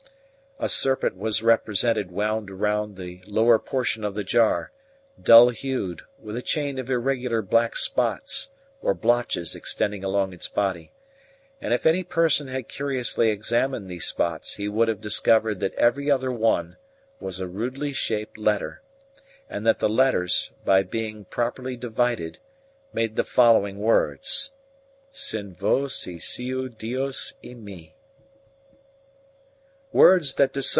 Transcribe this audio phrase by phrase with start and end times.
[0.63, 4.71] A serpent was represented wound round the lower portion of the jar,
[5.19, 10.91] dull hued, with a chain of irregular black spots or blotches extending along its body;
[11.59, 16.11] and if any person had curiously examined these spots he would have discovered that every
[16.11, 16.77] other one
[17.19, 18.83] was a rudely shaped letter,
[19.49, 22.37] and that the letters, by being properly divided,
[22.93, 24.53] made the following words:
[25.09, 27.95] Sin vos y siu dios y mi.